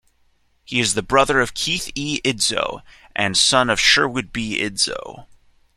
He 0.65 0.79
is 0.79 0.95
the 0.95 1.03
brother 1.03 1.41
of 1.41 1.53
Keith 1.53 1.91
E. 1.93 2.19
Idso 2.25 2.81
and 3.15 3.37
son 3.37 3.69
of 3.69 3.79
Sherwood 3.79 4.33
B. 4.33 4.57
Idso. 4.59 5.27